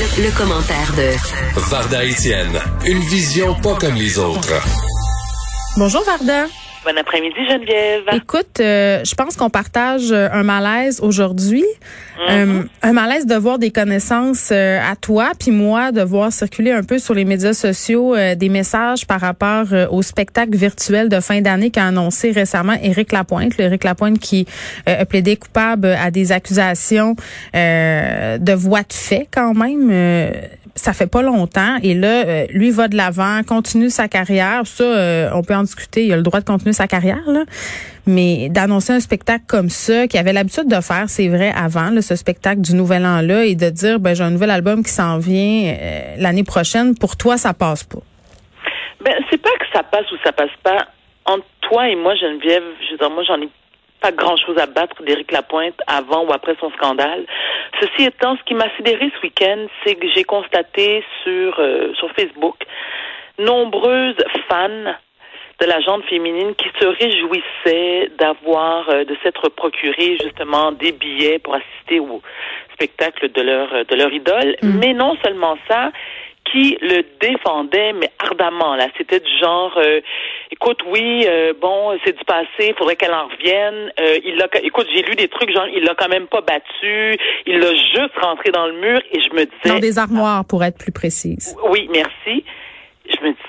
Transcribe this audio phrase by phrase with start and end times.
[0.00, 4.54] Le, le commentaire de Varda Etienne, une vision pas comme les autres.
[5.76, 6.46] Bonjour Varda.
[6.82, 8.04] Bon après-midi, Geneviève.
[8.12, 11.64] Écoute, euh, je pense qu'on partage euh, un malaise aujourd'hui.
[12.30, 16.82] Euh, un malaise de voir des connaissances à toi, puis moi, de voir circuler un
[16.82, 21.70] peu sur les médias sociaux des messages par rapport au spectacle virtuel de fin d'année
[21.70, 23.58] qu'a annoncé récemment Éric Lapointe.
[23.58, 24.46] Éric Lapointe qui
[24.84, 27.16] a plaidé coupable à des accusations
[27.54, 29.90] de voix de fait quand même
[30.80, 34.84] ça fait pas longtemps et là euh, lui va de l'avant, continue sa carrière, ça
[34.84, 37.44] euh, on peut en discuter, il a le droit de continuer sa carrière là.
[38.06, 42.16] Mais d'annoncer un spectacle comme ça qu'il avait l'habitude de faire, c'est vrai avant ce
[42.16, 45.18] spectacle du nouvel an là et de dire ben j'ai un nouvel album qui s'en
[45.18, 48.00] vient euh, l'année prochaine, pour toi ça passe pas.
[49.04, 50.86] Ben c'est pas que ça passe ou ça passe pas
[51.26, 53.48] entre toi et moi Geneviève, je veux dire, moi j'en ai
[54.00, 57.26] pas grand-chose à battre d'Éric Lapointe avant ou après son scandale.
[57.80, 62.10] Ceci étant, ce qui m'a sidéré ce week-end, c'est que j'ai constaté sur, euh, sur
[62.12, 62.56] Facebook
[63.38, 64.16] nombreuses
[64.48, 64.94] fans
[65.60, 71.38] de la gente féminine qui se réjouissaient d'avoir, euh, de s'être procuré justement des billets
[71.38, 72.22] pour assister au
[72.72, 74.56] spectacle de leur, de leur idole.
[74.62, 74.78] Mm.
[74.78, 75.90] Mais non seulement ça,
[76.50, 78.74] qui le défendait, mais ardemment.
[78.74, 80.00] Là, c'était du genre, euh,
[80.50, 83.92] écoute, oui, euh, bon, c'est du passé, il faudrait qu'elle en revienne.
[84.00, 87.16] Euh, il l'a, écoute, j'ai lu des trucs genre, il l'a quand même pas battu,
[87.46, 89.74] il l'a juste rentré dans le mur, et je me disais.
[89.74, 91.56] Dans des armoires, pour être plus précise.
[91.68, 92.44] Oui, merci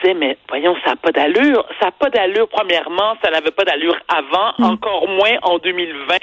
[0.02, 1.66] disais, mais voyons, ça n'a pas d'allure.
[1.80, 4.64] Ça n'a pas d'allure, premièrement, ça n'avait pas d'allure avant, mm.
[4.74, 6.16] encore moins en 2020,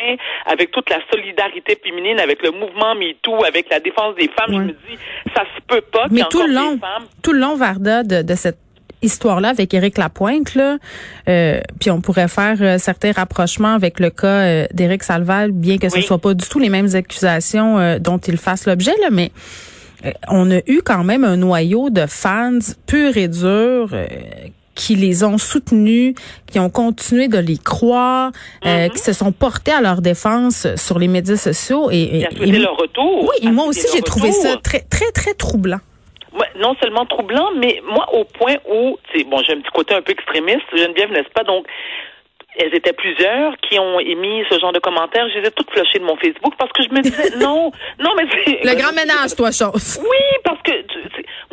[0.47, 4.53] avec toute la solidarité féminine, avec le mouvement MeToo, avec la défense des femmes.
[4.53, 4.99] Je me dis,
[5.35, 6.07] ça se peut pas.
[6.11, 6.79] Mais tout le long,
[7.23, 8.59] tout le long, Varda, de, cette
[9.03, 10.77] histoire-là avec Éric Lapointe, là,
[11.29, 15.79] euh, puis on pourrait faire euh, certains rapprochements avec le cas euh, d'Éric Salval, bien
[15.79, 19.09] que ce ne soit pas du tout les mêmes accusations dont il fasse l'objet, là,
[19.11, 19.78] mais euh,
[20.29, 24.07] on a eu quand même un noyau de fans purs et durs euh,
[24.75, 26.15] qui les ont soutenus,
[26.51, 28.31] qui ont continué de les croire,
[28.65, 28.91] euh, mm-hmm.
[28.91, 31.91] qui se sont portés à leur défense sur les médias sociaux.
[31.91, 33.25] Et, et, leur retour.
[33.25, 35.81] Oui, et moi aussi, j'ai trouvé ça très, très, très troublant.
[36.61, 40.13] non seulement troublant, mais moi, au point où, bon, j'ai un petit côté un peu
[40.13, 41.43] extrémiste, Geneviève, n'est-ce pas?
[41.43, 41.67] Donc,
[42.59, 45.29] elles étaient plusieurs qui ont émis ce genre de commentaires.
[45.31, 48.11] Je les ai toutes flushées de mon Facebook parce que je me disais non, non
[48.17, 49.99] mais c'est le grand ménage, toi, chose.
[50.03, 50.73] Oui, parce que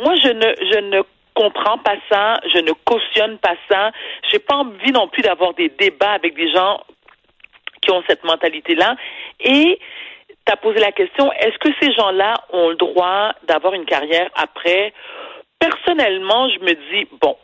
[0.02, 1.02] moi je ne je ne
[1.34, 3.92] comprends pas ça, je ne cautionne pas ça.
[4.30, 6.82] J'ai pas envie non plus d'avoir des débats avec des gens
[7.82, 8.96] qui ont cette mentalité-là.
[9.40, 9.78] Et
[10.44, 14.30] tu as posé la question, est-ce que ces gens-là ont le droit d'avoir une carrière
[14.34, 14.92] après?
[15.58, 17.36] Personnellement, je me dis, bon,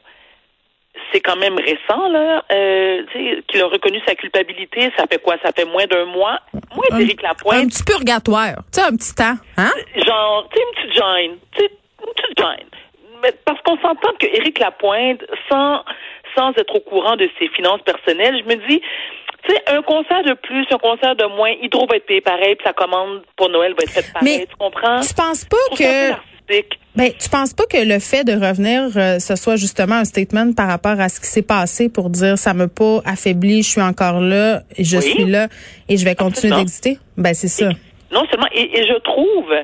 [1.13, 3.03] c'est quand même récent, là, euh,
[3.49, 4.91] qu'il a reconnu sa culpabilité.
[4.97, 5.37] Ça fait quoi?
[5.45, 6.41] Ça fait moins d'un mois?
[6.75, 7.65] Moi, Éric Lapointe.
[7.65, 8.57] Un petit purgatoire.
[8.73, 9.73] Tu sais, un petit temps, hein?
[9.95, 11.39] Genre, tu sais, une petite gêne.
[11.55, 11.71] Tu sais,
[12.07, 12.69] une petite gêne.
[13.23, 15.85] Mais parce qu'on s'entend que Éric Lapointe, sans,
[16.35, 18.81] sans être au courant de ses finances personnelles, je me dis,
[19.45, 22.55] tu sais, un concert de plus, un concert de moins, Hydro va être payé pareil,
[22.57, 24.39] puis sa commande pour Noël va être faite pareil.
[24.39, 25.01] Mais tu comprends?
[25.01, 26.32] Tu penses pas que
[26.95, 30.53] ben, tu penses pas que le fait de revenir, euh, ce soit justement un statement
[30.53, 33.81] par rapport à ce qui s'est passé pour dire ça me pas affaibli, je suis
[33.81, 35.49] encore là, et je suis là
[35.89, 36.99] et je vais continuer d'exister?
[37.17, 37.71] Ben, c'est ça.
[38.11, 39.55] non seulement, et, je trouve,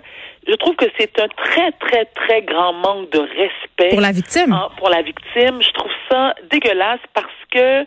[0.49, 3.91] je trouve que c'est un très, très, très grand manque de respect.
[3.91, 4.59] Pour la victime.
[4.78, 5.61] pour la victime.
[5.61, 7.84] Je trouve ça dégueulasse parce que,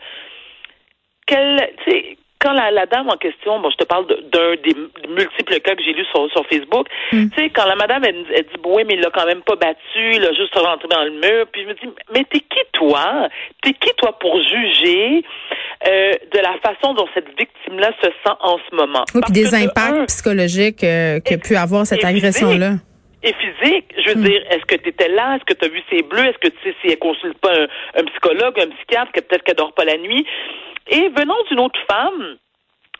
[1.25, 4.75] quelle, tu sais, quand la, la, dame en question, bon, je te parle d'un des
[5.07, 7.29] multiples cas que j'ai lus sur, sur Facebook, hmm.
[7.29, 10.15] tu sais, quand la madame, elle, dit, oui, mais il l'a quand même pas battu,
[10.15, 13.29] il a juste rentré dans le mur, puis je me dis, mais t'es qui toi?
[13.61, 15.23] T'es qui toi pour juger
[15.87, 19.05] euh, de la façon dont cette victime-là se sent en ce moment?
[19.13, 22.73] Oui, puis des impacts psychologiques euh, qu'a pu avoir cette agression-là
[23.23, 23.85] et physique.
[24.03, 24.23] Je veux hmm.
[24.23, 25.35] dire, est-ce que tu étais là?
[25.35, 26.25] Est-ce que tu as vu ses bleus?
[26.25, 27.67] Est-ce que tu sais si elle consulte pas un,
[28.01, 30.25] un psychologue, un psychiatre, que peut-être qu'elle dort pas la nuit?
[30.91, 32.37] Et venant d'une autre femme,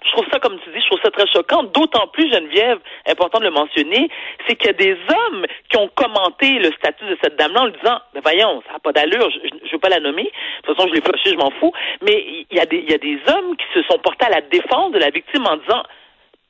[0.03, 1.63] je trouve ça, comme tu dis, je trouve ça très choquant.
[1.63, 4.09] D'autant plus, Geneviève, important de le mentionner,
[4.47, 7.65] c'est qu'il y a des hommes qui ont commenté le statut de cette dame-là en
[7.65, 10.23] lui disant, ben voyons, ça n'a pas d'allure, je ne veux pas la nommer.
[10.23, 11.71] De toute façon, je l'ai fâché, je m'en fous.
[12.01, 14.29] Mais il y, a des, il y a des hommes qui se sont portés à
[14.29, 15.83] la défense de la victime en disant,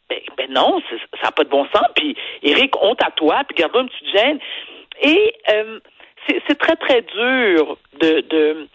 [0.10, 0.82] Ben, ben non,
[1.20, 1.88] ça n'a pas de bon sens.
[1.96, 4.40] Puis, Eric, honte à toi, puis garde-toi une petite gêne.
[5.02, 5.80] Et euh,
[6.48, 8.22] c'est très, très dur de...
[8.22, 8.68] de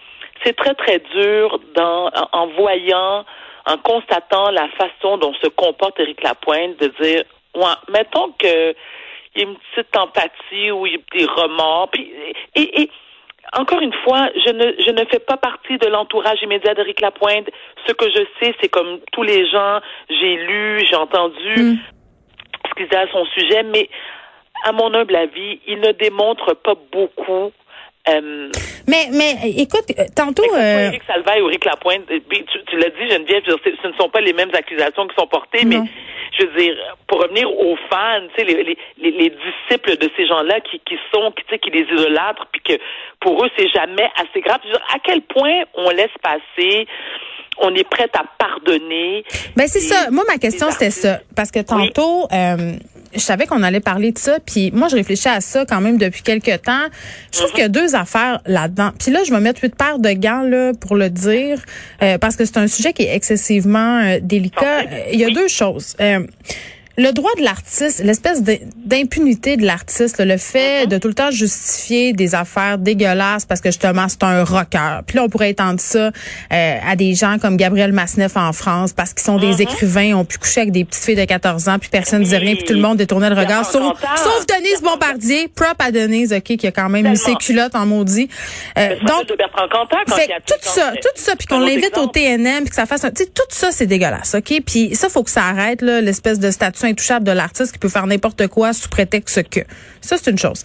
[0.46, 3.25] c'est très, très dur dans, en, voyant,
[3.66, 8.75] en constatant la façon dont se comporte Éric Lapointe, de dire, ouais, mettons que
[9.34, 11.90] il y a une petite empathie ou il y a des remords.
[11.90, 12.10] Puis,
[12.54, 12.90] et, et
[13.52, 17.49] encore une fois, je ne, je ne fais pas partie de l'entourage immédiat d'Éric Lapointe.
[17.87, 21.78] Ce que je sais, c'est comme tous les gens, j'ai lu, j'ai entendu mm.
[22.69, 23.90] ce qu'ils disait à son sujet, mais
[24.64, 27.52] à mon humble avis, il ne démontre pas beaucoup
[28.08, 28.50] euh,
[28.87, 30.44] mais, mais écoute, euh, tantôt.
[30.55, 30.88] Euh...
[30.88, 34.20] Éric Salvaille ou Éric Lapointe, euh, tu, tu l'as dit, Geneviève, ce ne sont pas
[34.20, 35.81] les mêmes accusations qui sont portées, mais
[36.38, 36.76] je veux dire,
[37.08, 40.97] pour revenir aux fans, tu sais, les, les, les, disciples de ces gens-là qui, qui
[41.12, 42.82] sont, qui, tu sais, qui les idolâtrent, puis que
[43.20, 44.61] pour eux, c'est jamais assez grave.
[44.62, 46.87] Je veux dire, à quel point on laisse passer
[47.59, 49.25] on est prête à pardonner.
[49.56, 50.11] Ben c'est ça.
[50.11, 52.76] Moi ma question c'était ça parce que tantôt euh,
[53.16, 55.98] je savais qu'on allait parler de ça puis moi je réfléchis à ça quand même
[55.98, 56.72] depuis quelques temps.
[57.32, 57.54] Je trouve mm-hmm.
[57.54, 58.90] qu'il y a deux affaires là-dedans.
[58.98, 61.60] Puis là je vais mettre huit paires de gants là pour le dire
[62.02, 64.84] euh, parce que c'est un sujet qui est excessivement euh, délicat.
[65.12, 65.96] Il y a deux choses
[66.98, 70.88] le droit de l'artiste, l'espèce d'impunité de l'artiste, le fait uh-huh.
[70.88, 75.00] de tout le temps justifier des affaires dégueulasses parce que justement c'est un rocker.
[75.06, 76.10] Puis là on pourrait étendre ça
[76.52, 79.62] euh, à des gens comme Gabriel Masneff en France parce qu'ils sont des uh-huh.
[79.62, 82.38] écrivains, ont pu coucher avec des petites filles de 14 ans, puis personne ne disait
[82.38, 86.32] rien, puis tout le monde détournait le regard, sauf, sauf Denise Bombardier, prop à Denise,
[86.32, 88.28] ok, qui a quand même mis ses culottes en maudit.
[88.78, 92.87] Euh, donc fait, tout ça, tout ça, puis qu'on l'invite au TNM, puis que ça
[92.87, 94.62] fasse, un, tu sais, tout ça c'est dégueulasse, ok?
[94.64, 97.88] Puis ça faut que ça arrête là, l'espèce de statut intouchable de l'artiste qui peut
[97.88, 99.61] faire n'importe quoi sous prétexte que.
[100.00, 100.65] Ça, c'est une chose.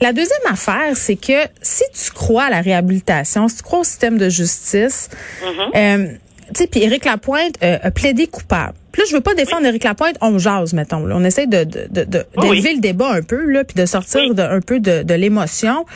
[0.00, 3.84] La deuxième affaire, c'est que si tu crois à la réhabilitation, si tu crois au
[3.84, 5.08] système de justice,
[5.42, 5.70] mm-hmm.
[5.76, 6.16] euh,
[6.52, 8.74] tu sais, puis Éric Lapointe euh, a plaidé coupable.
[8.92, 11.10] Puis là, je veux pas défendre Éric Lapointe, on jase, mettons.
[11.10, 14.42] On essaie de, de, de, d'élever le débat un peu, là, puis de sortir de,
[14.42, 15.86] un peu de, de l'émotion.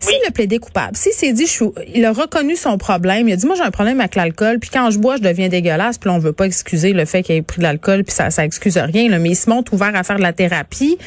[0.00, 1.64] S'il a plaidé coupable, s'il s'est dit, je
[1.94, 4.70] il a reconnu son problème, il a dit, moi j'ai un problème avec l'alcool, puis
[4.70, 7.34] quand je bois, je deviens dégueulasse, puis là, on veut pas excuser le fait qu'il
[7.34, 9.94] ait pris de l'alcool, puis ça, ça excuse rien, là, mais il se montre ouvert
[9.94, 10.98] à faire de la thérapie.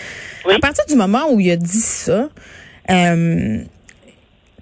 [0.49, 2.29] À partir du moment où il a dit ça,
[2.89, 3.59] euh,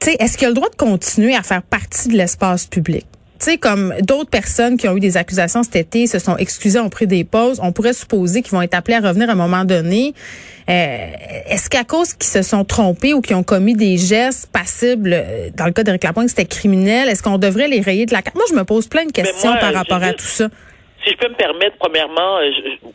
[0.05, 3.05] est-ce qu'il a le droit de continuer à faire partie de l'espace public?
[3.37, 6.79] Tu sais, comme d'autres personnes qui ont eu des accusations cet été se sont excusées,
[6.79, 9.35] ont pris des pauses, on pourrait supposer qu'ils vont être appelés à revenir à un
[9.35, 10.13] moment donné.
[10.69, 11.07] Euh,
[11.47, 15.49] est-ce qu'à cause qu'ils se sont trompés ou qu'ils ont commis des gestes passibles, euh,
[15.55, 18.35] dans le cas d'Éric Lapointe, c'était criminel, est-ce qu'on devrait les rayer de la carte?
[18.35, 20.49] Moi, je me pose plein de questions par rapport à tout ça.
[21.05, 22.87] Si je peux me permettre, premièrement, euh, je,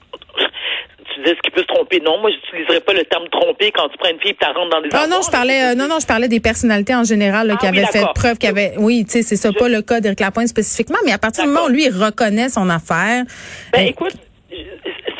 [1.14, 2.00] tu disais ce qui peut se tromper?
[2.00, 4.70] Non, moi, j'utiliserais pas le terme tromper quand tu prends une fille et tu rentres
[4.70, 7.56] dans des Ah non, je parlais, euh, non, non, je parlais des personnalités en général
[7.61, 10.00] qui ah avaient fait preuve qu'il avait, oui, tu sais, c'est ça, pas le cas
[10.00, 13.25] d'Éric Lapointe spécifiquement, mais à partir du moment où lui, il reconnaît son affaire.
[13.73, 14.14] Ben, euh, écoute,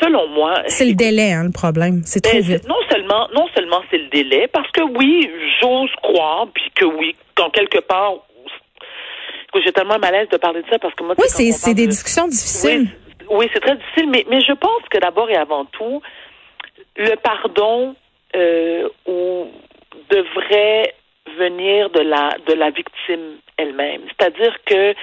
[0.01, 0.63] selon moi.
[0.67, 2.01] C'est le délai, hein, le problème.
[2.05, 2.67] C'est trop ben, vite.
[2.67, 5.29] Non seulement, non seulement c'est le délai, parce que oui,
[5.61, 8.13] j'ose croire, puis que oui, quand quelque part,
[9.63, 12.87] j'ai tellement malaise de parler de ça parce que moi, oui, c'est des discussions difficiles.
[12.87, 13.02] Oui,
[13.53, 16.01] c'est très difficile, mais, mais je pense que d'abord et avant tout,
[16.95, 17.95] le pardon
[18.35, 18.89] euh,
[20.09, 20.93] devrait
[21.37, 24.01] venir de la de la victime elle-même.
[24.09, 24.93] C'est-à-dire que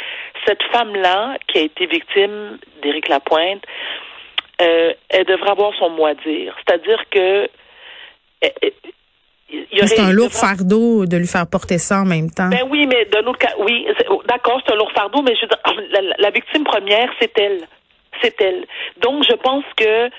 [0.46, 3.64] cette femme-là, qui a été victime d'Éric Lapointe,
[4.60, 6.54] euh, elle devrait avoir son mot à dire.
[6.58, 7.48] C'est-à-dire que
[9.86, 12.48] c'est un lourd fardeau de lui faire porter ça en même temps.
[12.48, 13.86] Ben oui, mais d'un autre cas, oui,
[14.28, 15.46] d'accord, c'est un lourd fardeau, mais je,
[16.18, 17.66] la victime première, c'est elle
[18.22, 18.66] c'est elle.
[19.00, 20.10] Donc, je pense que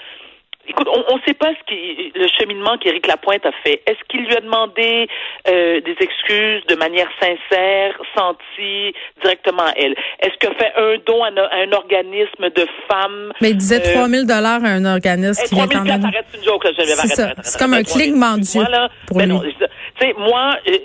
[0.67, 3.81] Écoute, on ne sait pas ce qui, le cheminement qu'Éric Lapointe a fait.
[3.88, 5.08] Est-ce qu'il lui a demandé
[5.48, 9.96] euh, des excuses de manière sincère, sentie directement à elle?
[10.20, 13.34] Est-ce qu'il a fait un don à, un organisme de femmes?
[13.41, 16.12] Mais il disait 3 000 dollars à un organisme qui vient quand même...
[16.36, 18.62] une joke, là, C'est C'est comme un clignement de Dieu
[19.08, 19.55] pour lui.
[20.00, 20.77] Tu sais, moi, euh,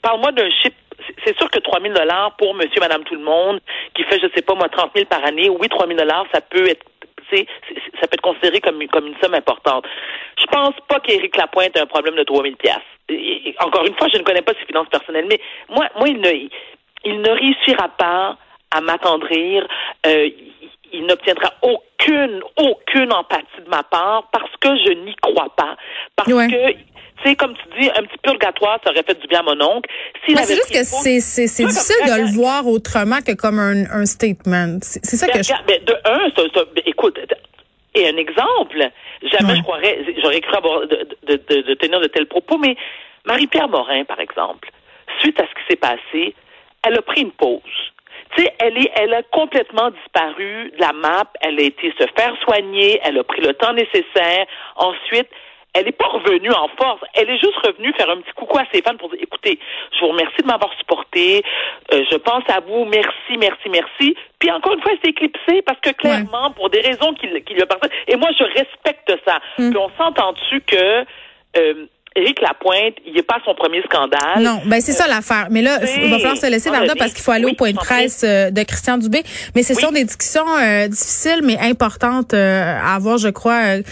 [0.00, 0.74] parle-moi d'un chip
[1.24, 3.60] c'est sûr que 3 000 dollars pour monsieur, madame, tout le monde,
[3.94, 6.40] qui fait, je sais pas, moi, 30 000 par année, oui, 3 000 dollars, ça
[6.40, 6.84] peut être
[7.30, 9.86] ça peut être considéré comme, comme une somme importante.
[10.38, 12.54] Je pense pas qu'Éric Lapointe ait un problème de 3 000
[13.60, 16.30] Encore une fois, je ne connais pas ses finances personnelles, mais moi, moi il, ne,
[17.04, 18.36] il ne réussira pas
[18.70, 19.66] à m'attendrir.
[20.06, 20.28] Euh,
[20.92, 25.76] il n'obtiendra aucune, aucune empathie de ma part parce que je n'y crois pas.
[26.16, 26.74] Parce que
[27.28, 29.88] sais, comme tu dis, un petit purgatoire, ça aurait fait du bien à mon oncle.
[30.26, 34.06] c'est juste que c'est, c'est, c'est difficile de le voir autrement que comme un, un
[34.06, 34.78] statement.
[34.82, 35.52] C'est, ça que je...
[35.66, 37.18] Ben, de un, ben, écoute,
[37.94, 38.78] et un exemple,
[39.22, 42.76] jamais je croirais, j'aurais cru avoir de, de, de, de, tenir de tels propos, mais
[43.26, 44.70] Marie-Pierre Morin, par exemple,
[45.20, 46.34] suite à ce qui s'est passé,
[46.84, 47.60] elle a pris une pause.
[48.34, 51.30] Tu sais, elle est, elle a complètement disparu de la map.
[51.42, 52.98] Elle a été se faire soigner.
[53.04, 54.46] Elle a pris le temps nécessaire.
[54.76, 55.28] Ensuite,
[55.74, 57.00] elle n'est pas revenue en force.
[57.14, 59.58] Elle est juste revenue faire un petit coucou à ses fans pour dire, écoutez,
[59.92, 61.42] je vous remercie de m'avoir supporté.
[61.92, 62.84] Euh, je pense à vous.
[62.84, 64.16] Merci, merci, merci.
[64.38, 67.54] Puis encore une fois, elle s'est éclipsée parce que clairement, pour des raisons qui, qui
[67.54, 69.38] lui appartiennent, et moi, je respecte ça.
[69.58, 69.70] Hmm.
[69.70, 71.04] Puis on s'entend dessus que...
[71.56, 74.42] Euh, Éric Lapointe, il n'est pas son premier scandale.
[74.42, 75.48] Non, ben c'est ça l'affaire.
[75.50, 77.72] Mais là, il va falloir se laisser, Varda, parce qu'il faut aller Oui, au point
[77.72, 79.22] de presse euh, de Christian Dubé.
[79.54, 79.80] Mais ce Oui.
[79.82, 83.78] sont des discussions euh, difficiles, mais importantes euh, à avoir, je crois.
[83.78, 83.82] Euh.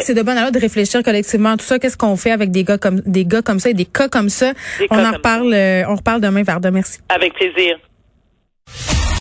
[0.00, 1.78] C'est de bonne heure de réfléchir collectivement à tout ça.
[1.78, 4.28] Qu'est-ce qu'on fait avec des gars comme des gars comme ça et des cas comme
[4.28, 4.52] ça?
[4.78, 6.70] Des on en reparle, euh, on reparle demain, Varda.
[6.70, 6.98] Merci.
[7.08, 7.78] Avec plaisir.